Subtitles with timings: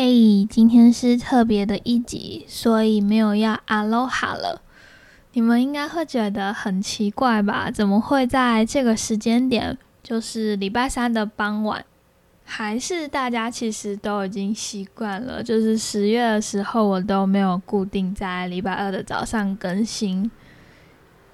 [0.00, 4.62] 嘿，今天是特别的一集，所以没有要阿罗哈了。
[5.32, 7.68] 你们应该会觉得很奇怪吧？
[7.68, 11.84] 怎么会在这个时间点，就是礼拜三的傍晚？
[12.44, 20.30] 还是大家其实都已经习惯了，就是十月的时候，我都没有固定在礼拜二的早上更新，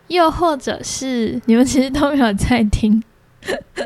[0.07, 3.03] 又或者是你们其实都没有在听。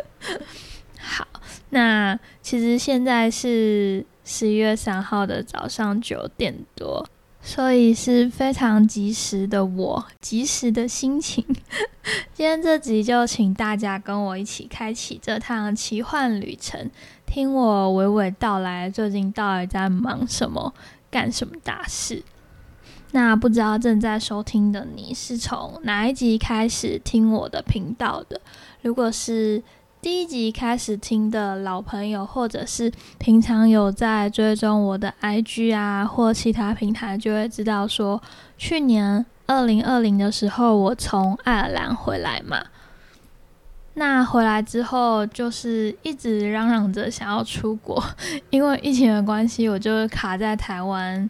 [1.03, 1.27] 好，
[1.71, 4.07] 那其实现在是。
[4.31, 7.09] 十一月三号的早上九点多，
[7.41, 11.43] 所以是非常及时的我，及时的心情。
[12.35, 16.91] 今天这集就请大家跟我一起开启这趟奇幻旅程，
[17.25, 20.75] 听我娓娓道来最近到底在忙什么，
[21.11, 22.23] 干什么大事。
[23.13, 28.39] 那不知道正在收听的你是从哪一集开始听我的频道的？
[28.83, 29.63] 如果是。
[30.01, 38.23] 第一集开始听的老朋友，或者是平常有在追踪我的 IG 啊，或其他平台，就会知道说，
[38.57, 42.67] 去年二零二零的时候，我从爱尔兰回来嘛。
[43.95, 48.01] 那回来之后，就是一直嚷嚷着想要出国，
[48.51, 51.29] 因为疫情的关系，我就卡在台湾，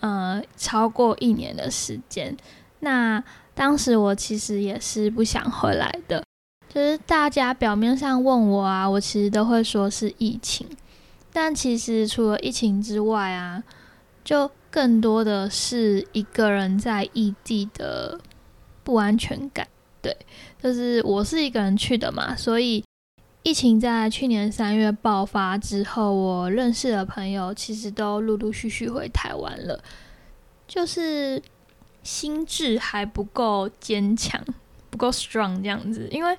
[0.00, 2.36] 呃，超过一年的时间。
[2.80, 3.24] 那
[3.54, 6.23] 当时我其实也是不想回来的。
[6.74, 10.66] 就是大家表面上问我啊，我其实都会说是疫情，
[11.32, 13.62] 但其实除了疫情之外啊，
[14.24, 18.18] 就更多的是一个人在异地的
[18.82, 19.68] 不安全感。
[20.02, 20.16] 对，
[20.60, 22.84] 就是我是一个人去的嘛，所以
[23.44, 29.80] 疫情在去年三月爆发之后，我认识的朋友其实都陆陆续续回台湾了，
[30.66, 31.40] 就是
[32.02, 34.44] 心智还不够坚强。
[34.94, 36.36] 不够 strong 这样子，因为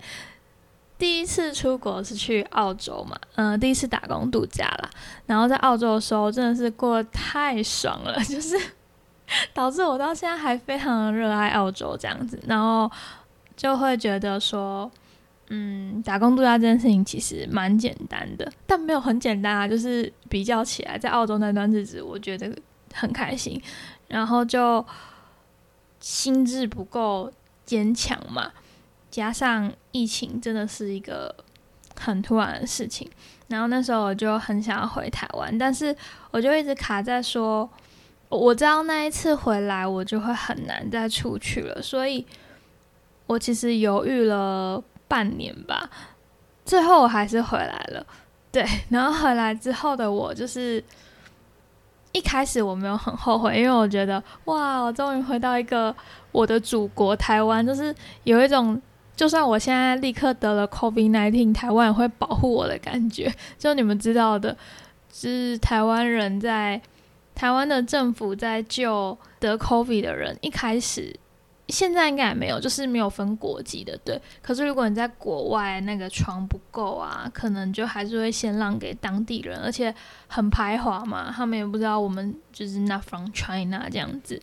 [0.97, 4.89] 第一次出国是去澳洲嘛，嗯，第一次打工度假啦。
[5.25, 8.57] 然后在澳洲的时候真的是过得太爽了， 就是
[9.53, 12.89] 导致我到现在还非常热爱澳洲这样子，然后
[13.57, 14.89] 就会觉得说，
[15.49, 22.49] 嗯，打工度假这件事情其实蛮简单的，但没有很简单啊，就是比较起来，在澳洲那段日子，我觉得
[22.93, 23.61] 很开心，
[24.07, 24.85] 然后就
[25.99, 27.29] 心智不够。
[27.65, 28.51] 坚强嘛，
[29.09, 31.35] 加上疫情真的是一个
[31.99, 33.09] 很突然的事情，
[33.47, 35.95] 然后那时候我就很想要回台湾，但是
[36.31, 37.69] 我就一直卡在说，
[38.29, 42.25] 我知道那一次回来我就会很难再出去了，所以
[43.25, 45.89] 我其实犹豫了半年吧，
[46.63, 48.05] 最后我还是回来了。
[48.51, 50.83] 对，然后回来之后的我就是。
[52.15, 55.93] 一开始我没有很后悔，因为我觉得哇，我终于回到一个
[56.31, 57.93] 我的祖国台湾，就是
[58.23, 58.81] 有一种
[59.17, 63.29] 就算我现在立刻得了 COVID-19，台湾也会保护我的感觉。
[63.59, 64.55] 就你们知道的，
[65.11, 66.81] 是台湾人在
[67.35, 71.13] 台湾的政府在救得 COVID 的人，一开始。
[71.67, 74.21] 现在应该也没有，就是没有分国籍的，对。
[74.41, 79.93] 可是如果你在国外，那个床不够啊，可能就还是会先让给当地人，而且
[80.27, 84.39] 很排华嘛，他们也不知道我们就是 not from China 这样子。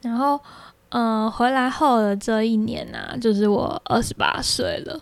[0.00, 0.40] 然后，
[0.88, 4.98] 嗯，回来后的这一年呢，就是我二十八岁了，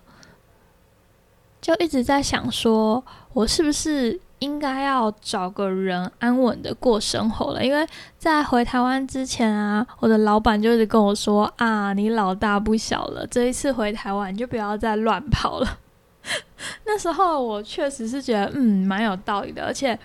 [1.60, 4.21] 就一直在想说，我是不是？
[4.47, 7.84] 应该要找个人安稳的过生活了，因为
[8.17, 15.79] 在回台湾之前啊，我的老板就一直跟我说啊，你老大不小了，这一次回台湾就不要再乱跑了。
[16.87, 19.99] 那时候我确实是觉得嗯蛮有道理的，而且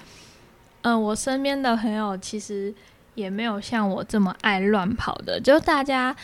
[0.81, 2.73] 嗯我身边的朋友其实
[3.13, 6.15] 也没有像我这么爱乱跑的，就大家。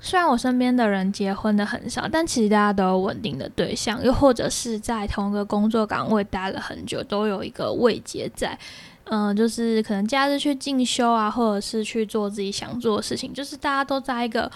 [0.00, 8.56] 虽然我身边的人结婚的很少，但其实大家都有稳定的对象，又或者是在同一个工作岗位待了很久，都有一个慰藉在。
[9.04, 14.50] 嗯，就是可能假日去进修啊，或者是去做自己想做的事情，就是大家都在一个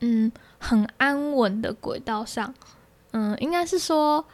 [0.00, 2.52] 嗯很安稳的轨道上。
[3.12, 4.24] 嗯，应该是说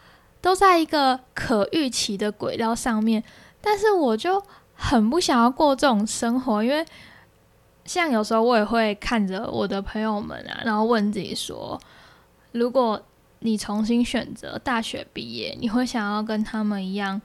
[0.41, 3.23] 都在一个可预期的轨道上面。
[3.61, 4.43] 但是我就
[4.75, 6.87] 很不想要过这种生活，因为。
[7.85, 11.81] 像有时候我也会看着我的朋友们啊，然后问自己说：
[12.53, 13.01] 如果
[13.41, 17.21] 你重新选择大学毕业，你会想要跟他们一样，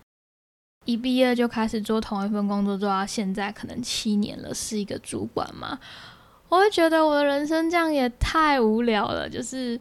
[0.85, 5.79] 一毕业就开始做同一份工作，做到现在可能七年了，是一个主管吗？
[6.49, 9.29] 我会觉得我的人生这样也太无聊了。
[9.29, 9.79] 就是，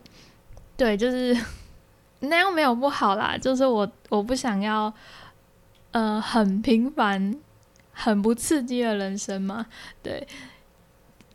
[0.77, 1.35] 对，就是
[2.21, 3.39] 那样没有不好啦。
[3.39, 4.93] 就是我我不想要，
[5.93, 7.35] 呃，很平凡、
[7.93, 9.65] 很不刺激的人生嘛。
[10.03, 10.27] 对。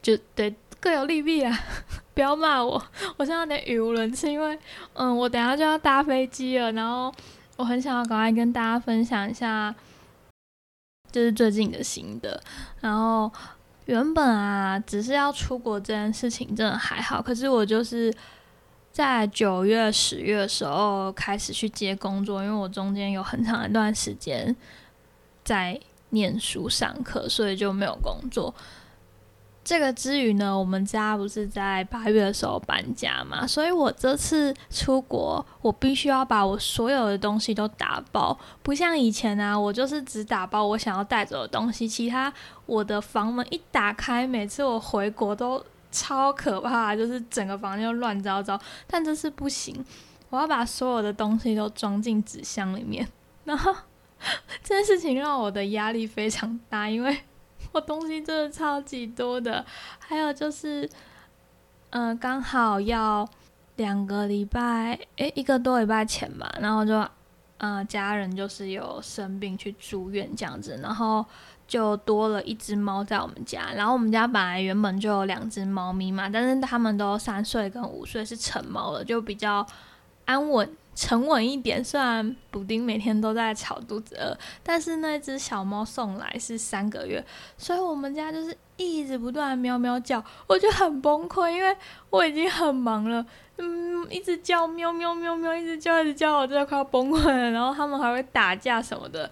[0.01, 1.57] 就对各有利弊啊！
[2.13, 2.81] 不要骂我，
[3.17, 4.57] 我现在有点语无伦次，因为
[4.93, 7.13] 嗯，我等下就要搭飞机了，然后
[7.55, 9.73] 我很想要赶快跟大家分享一下
[11.11, 12.41] 这是最近的心得。
[12.81, 13.31] 然后
[13.85, 18.13] 原本啊，只是要出国这件事情真的还好，可是我就是
[18.91, 24.53] 在九月、十月的时候开始去接工作，因为我中间有很长一段时间
[25.43, 28.53] 在念书上课，所以就没有工作。
[29.63, 42.33] 这个之余呢，我们家不是在八月的时候搬家嘛，所以我这次出国，我必须要把我所有的东西都打包，不像以前啊，我就是只打包我想要带走的东西，其他
[42.65, 48.59] 我的房门一打开，每次我回国都超可怕，就是整个房间乱糟糟。
[48.87, 49.85] 但这次不行，
[50.31, 53.07] 我要把所有的东西都装进纸箱里面，
[53.45, 53.71] 然后
[54.63, 57.15] 这件事情让我的压力非常大，因为。
[57.71, 59.65] 我东西真的超级多的，
[59.99, 60.89] 还有就是，
[61.91, 63.27] 嗯，刚好要
[63.77, 67.07] 两个礼拜，诶，一个多礼拜前吧，然后就，
[67.59, 71.25] 嗯，家人就是有生病去住院这样子，然后
[71.67, 79.65] 就多了一只猫在我们家，然后我们家本来原本就有两只猫咪嘛，但是它们都三岁跟五岁是成猫了，就比较
[80.25, 80.69] 安稳。
[80.93, 87.23] 沉稳一点，虽然补丁每天都在吵肚子饿，但是那只小猫送来是三个月，
[87.57, 91.75] 所以我们家就是一直不断喵喵叫，我就很崩溃，因为
[92.09, 93.25] 我已经很忙了，
[93.57, 97.51] 嗯，一直叫喵喵喵喵，一直叫一直叫，我真的快要崩溃了。
[97.51, 99.31] 然后他们还会打架什么的，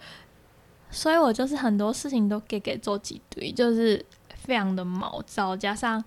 [0.90, 4.04] 所以我就是很多事情都给给做几堆，就是
[4.34, 6.04] 非常的毛躁，加上。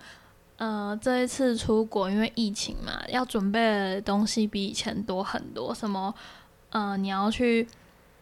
[0.63, 5.75] 呃，这一次出国，因为疫情嘛，要准备的东西比以前多很多。
[5.75, 6.15] 什么，
[6.71, 7.67] 呃，你要去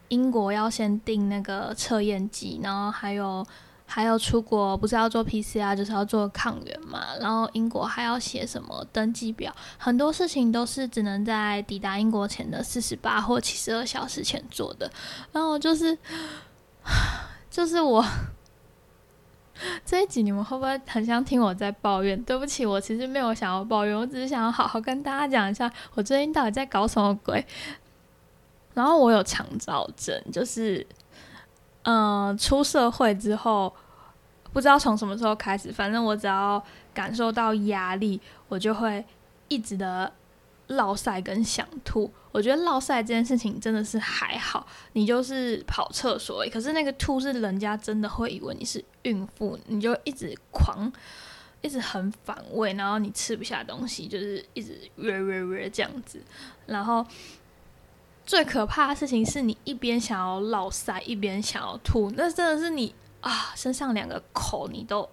[0.09, 3.47] 英国要先订那个测验机，然后还有
[3.85, 7.09] 还有出国不是要做 PCR，就是要做抗原嘛。
[7.21, 14.91] 然后英国还要写什么登记表，很多事情都是只能在抵达英国前的四十八或七十二小时前做的。
[15.33, 15.99] 然后就是，
[17.51, 18.03] 就是我。
[19.85, 22.21] 这一集你们会不会很想听我在抱怨？
[22.25, 27.45] 对不起，我其实没有想要抱怨，我只是想要好好跟大家讲一下我最近到底在搞什么鬼。
[28.75, 30.87] 然后我有强躁症，就是
[31.83, 33.75] 嗯，出社会之后
[34.53, 36.63] 不知道从什么时候开始，反正我只要
[36.95, 39.05] 感受到压力，我就会
[39.49, 40.13] 一直的。
[40.71, 50.93] 落塞跟想吐，我觉得落塞这件事情真的是还好，你就是跑厕所，可是那个吐是人家真的会以为你是孕妇，你就一直狂，
[51.61, 56.23] 一直很反胃，然后你吃不下东西，就是一直约约约这样子。
[56.67, 57.05] 然后
[58.25, 65.09] 最可怕的事情是你一边想要落塞，一边想要吐，那真的是你啊，身上两个口你都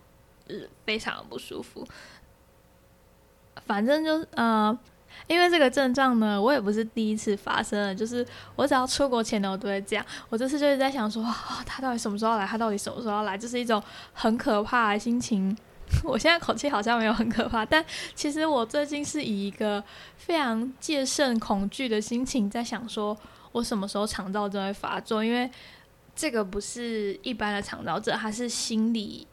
[0.85, 1.83] 非常的不舒服。
[3.65, 4.77] 反正就是呃。
[5.27, 8.25] 因为这个症状呢，我也不是第一次发生了，就是
[8.55, 10.05] 我只要出国前呢，我都会这样。
[10.29, 12.45] 我这次就是在想说，啊，他到底什么时候来？
[12.45, 13.37] 他到底什么时候来？
[13.37, 13.81] 就是一种
[14.13, 15.55] 很可怕的心情。
[16.03, 17.83] 我现在口气好像没有很可怕，但
[18.13, 19.81] 其实我最近是以一个
[20.17, 23.17] 非常戒慎恐惧的心情在想，说
[23.53, 25.23] 我什么时候肠道症会发作？
[25.23, 25.49] 因为
[26.13, 29.25] 这个不是一般的肠道症，它是心理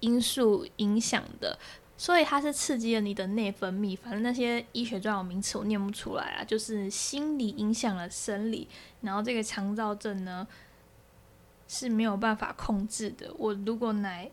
[0.00, 1.58] 因素影响的。
[2.02, 8.66] 所以它是刺激了你的内分泌，反正那些医学专有名词我念不出来啊，就是心理影响了生理，
[9.02, 10.44] 然后这个肠燥症呢
[11.68, 13.32] 是没有办法控制的。
[13.38, 14.28] 我如果来，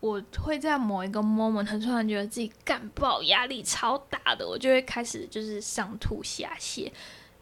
[0.00, 6.90] 我会在某一个 moment 突然觉得自己干爆，压力超大的，我就会开始就是上吐下泻。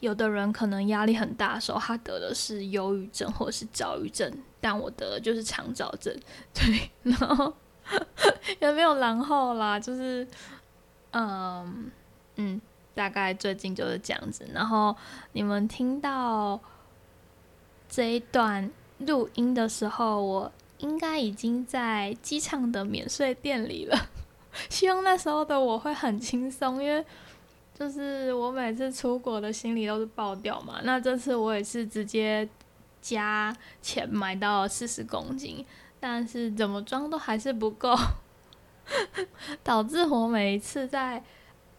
[0.01, 6.13] 有的人可能压力很大的时候，他得的是忧郁症或者是躁郁症，但我得的就是肠燥症，
[6.53, 7.55] 对，然后。
[8.61, 10.27] 也没有然后啦，就是，
[11.13, 11.91] 嗯
[12.37, 12.61] 嗯，
[12.95, 14.47] 大概最近就是这样子。
[14.53, 14.95] 然后
[15.33, 16.61] 你们听到
[17.89, 23.97] 这一段录音的时候，我应该已经在机场的免税店里了。
[24.69, 27.05] 希望那时候的我会很轻松，因为
[27.79, 30.81] 就是我每次出国的行李都是爆掉嘛。
[30.83, 32.49] 那这次我也是直接
[33.03, 35.65] 加钱买到四十公斤。
[36.09, 37.93] 但是怎么装都还是不够，
[39.65, 41.21] 导致我每一次在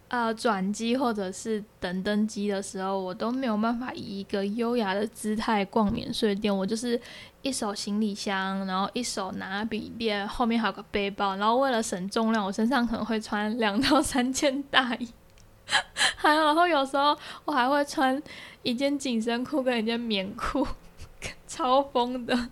[0.10, 6.56] 呃转机或者是等登机的时候，我都没有办法以一个优雅的姿态逛免税店。
[6.56, 7.00] 我就是
[7.42, 15.08] 一手行李箱，然后一手拿笔电，后面还有个背包，然后为了省重量，我身上可能会穿两 到三件大衣，
[16.18, 18.22] 还有然后有时候我还会穿
[18.62, 20.68] 一件紧身裤跟一件棉裤，
[21.48, 22.50] 超疯的。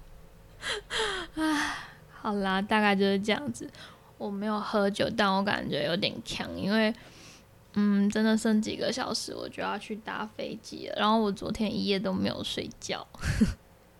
[2.25, 3.69] 好啦，大概就是这样子。
[4.17, 6.91] 我没有喝酒，但我感觉有点强，因为
[7.73, 10.95] 嗯，真的剩几个小时我就要去搭飞机了。
[10.97, 13.05] 然后我昨天一夜都没有睡觉。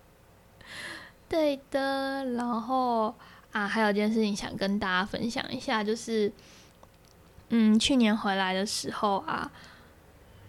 [1.30, 2.26] 对的。
[2.32, 3.14] 然后
[3.52, 6.34] 啊，还有件事情想跟大家分享一下，就是
[7.50, 9.52] 嗯，去年回来的时候啊，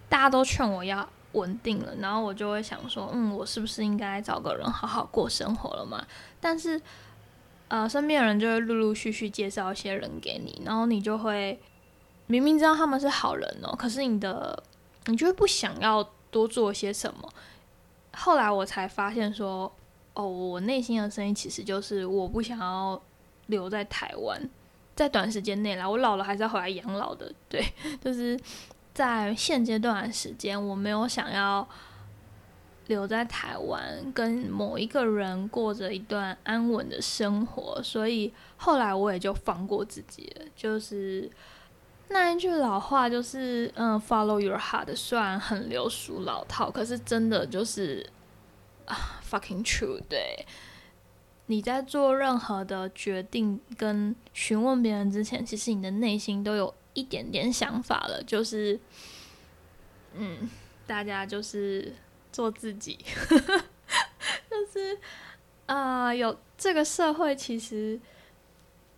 [0.09, 6.02] 大家都劝我要稳定了，然后我就会想说，嗯，我是不是应该找个人好好过生活了嘛？
[6.40, 6.80] 但是
[7.69, 11.59] 呃，身边人就会陆陆续续介绍一些人给你，然后你就会
[12.29, 14.63] 明明知道他们是好人哦，可是你的
[15.07, 17.29] 你就会不想要多做些什么。
[18.15, 19.71] 后来我才发现说，
[20.15, 23.01] 哦，我内心的声音其实就是我不想要
[23.47, 24.49] 留在台湾，
[24.95, 27.33] 在短时间内啦，我老了还是要回来养老的。
[27.49, 27.67] 对，
[28.01, 28.39] 就是
[28.95, 31.69] 在现阶段的时间，我没有想要。
[32.88, 40.47] 留在台湾跟某一个人过着一段安稳的生活，所以后来我也就放过自己了。
[40.55, 41.28] 就是
[42.09, 48.09] 那一句老话，就是嗯，“follow your heart”，虽然很流俗老套，可是真的就是
[48.85, 50.00] 啊，fucking true。
[50.09, 50.47] 对，
[51.47, 58.23] 你在做任何的决定跟询问别人之前，其实你的内心都有一点点想法了。
[58.23, 58.78] 就是
[60.14, 60.49] 嗯，
[60.87, 61.93] 大家就是。
[62.37, 62.99] 做自己，
[64.50, 64.99] 就是
[65.64, 67.99] 啊，有这个社会，其实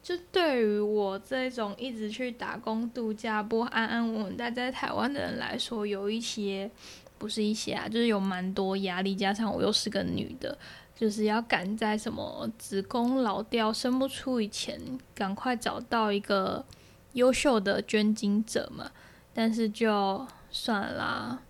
[0.02, 6.68] 就对于我这种一直去打工度假、不安安稳稳待在台湾的人来说，有一些
[7.16, 9.14] 不是一些啊，就是有蛮多压力。
[9.14, 10.58] 加上我又是个女的，
[10.96, 14.80] 就是要赶在什么子宫老掉、生不出以前，
[15.14, 16.64] 赶快找到一个
[17.12, 18.90] 优秀的捐精者嘛。
[19.32, 21.40] 但是就算啦。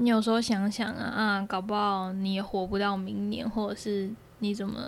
[0.00, 4.80] 你有时候想想啊啊，搞不好你也活不到明年，或者是你怎么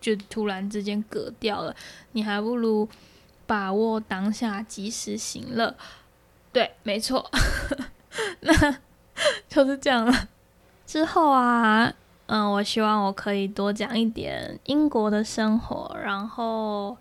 [0.00, 1.76] 就突然之间割掉了？
[2.12, 2.88] 你还不如
[3.46, 5.74] 把握当下，及时行乐。
[6.50, 7.30] 对，没错，
[8.40, 8.78] 那
[9.50, 10.28] 就是这样了。
[10.86, 11.92] 之后啊，
[12.24, 16.96] 嗯，我希望我可以多讲一点英国的生活，然后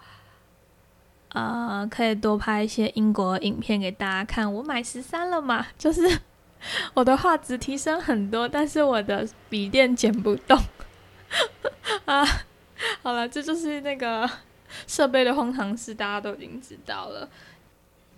[1.29, 4.53] 呃，可以多拍一些英国影片给大家看。
[4.53, 6.19] 我买十三了嘛，就是。
[6.93, 10.59] 我的画质提升很多，但是我的笔电剪不动
[12.05, 12.25] 啊！
[13.01, 14.29] 好了，这就是那个
[14.85, 17.29] 设备的荒唐事，大家都已经知道了。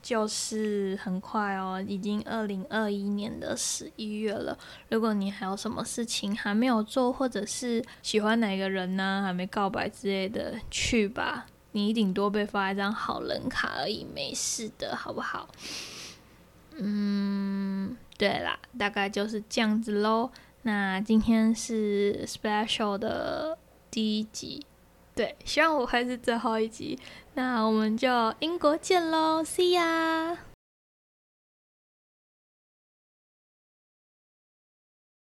[0.01, 4.57] 就是很快哦，已经二零二一年的十一月了。
[4.89, 15.49] 如果你还有什么事情还没有做，或者是喜欢哪个人呢，还没告白之类的，去吧，你顶多被发一张好人卡而已，没事的，好不好？
[16.77, 17.58] 嗯。
[18.19, 20.29] 对啦，大概就是这样子喽。
[20.63, 23.57] 那今天是 special 的
[23.89, 24.65] 第一集，
[25.15, 26.99] 对，希望我会是最后一集。
[27.35, 30.48] 那我们就英国见喽，See ya。